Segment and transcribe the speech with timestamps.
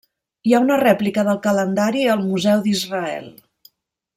[0.47, 3.29] Hi ha una rèplica del calendari al Museu d'Israel.